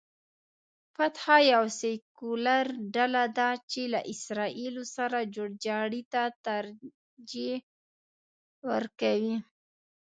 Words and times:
فتح 0.95 1.25
یوه 1.53 1.69
سیکولر 1.79 2.65
ډله 2.95 3.23
ده 3.37 3.49
چې 3.71 3.81
له 3.93 3.99
اسراییلو 4.13 4.83
سره 4.95 5.17
جوړجاړي 5.35 6.01
ته 6.13 6.23
ترجیح 6.47 7.59
ورکوي. 8.69 9.37